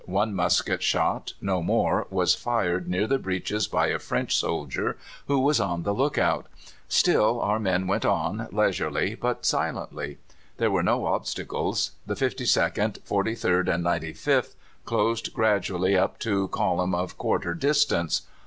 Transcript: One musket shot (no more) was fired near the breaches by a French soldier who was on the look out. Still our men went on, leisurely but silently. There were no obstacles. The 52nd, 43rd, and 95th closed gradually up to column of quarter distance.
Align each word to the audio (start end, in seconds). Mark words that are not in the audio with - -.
One 0.07 0.33
musket 0.33 0.81
shot 0.81 1.33
(no 1.41 1.61
more) 1.61 2.07
was 2.09 2.33
fired 2.33 2.87
near 2.87 3.05
the 3.05 3.19
breaches 3.19 3.67
by 3.67 3.89
a 3.89 3.99
French 3.99 4.35
soldier 4.35 4.97
who 5.27 5.37
was 5.37 5.59
on 5.59 5.83
the 5.83 5.93
look 5.93 6.17
out. 6.17 6.47
Still 6.87 7.39
our 7.39 7.59
men 7.59 7.85
went 7.85 8.03
on, 8.03 8.47
leisurely 8.51 9.13
but 9.13 9.45
silently. 9.45 10.17
There 10.57 10.71
were 10.71 10.81
no 10.81 11.05
obstacles. 11.05 11.91
The 12.07 12.15
52nd, 12.15 13.01
43rd, 13.01 13.71
and 13.71 13.85
95th 13.85 14.55
closed 14.85 15.35
gradually 15.35 15.95
up 15.95 16.17
to 16.21 16.47
column 16.47 16.95
of 16.95 17.19
quarter 17.19 17.53
distance. 17.53 18.23